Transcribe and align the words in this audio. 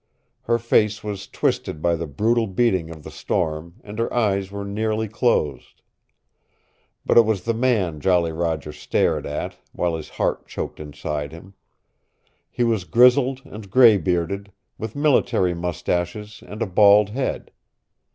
Her 0.45 0.57
face 0.57 1.03
was 1.03 1.27
twisted 1.27 1.79
by 1.79 1.93
the 1.95 2.07
brutal 2.07 2.47
beating 2.47 2.89
of 2.89 3.03
the 3.03 3.11
storm, 3.11 3.75
and 3.83 3.99
her 3.99 4.11
eyes 4.11 4.49
were 4.49 4.65
nearly 4.65 5.07
closed. 5.07 5.83
But 7.05 7.17
it 7.17 7.21
was 7.21 7.43
the 7.43 7.53
man 7.53 7.99
Jolly 7.99 8.31
Roger 8.31 8.71
stared 8.73 9.27
at, 9.27 9.57
while 9.73 9.95
his 9.95 10.09
heart 10.17 10.47
choked 10.47 10.79
inside 10.79 11.31
him. 11.31 11.53
He 12.49 12.63
was 12.63 12.83
grizzled 12.85 13.43
and 13.45 13.69
gray 13.69 13.99
bearded, 13.99 14.51
with 14.75 14.95
military 14.95 15.53
mustaches 15.53 16.41
and 16.47 16.63
a 16.63 16.65
bald 16.65 17.09
head. 17.09 17.51